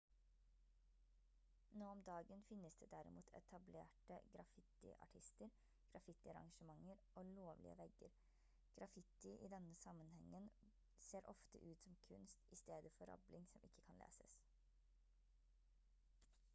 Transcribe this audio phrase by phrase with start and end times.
[1.79, 5.51] nå om dagen finnes det derimot etablerte graffitiartister
[5.91, 8.17] graffitiarrangementer og «lovlige» vegger.
[8.79, 10.49] graffiti i denne sammenhengen
[11.11, 14.41] ser ofte ut som kunst i stedet for rabling som ikke kan leses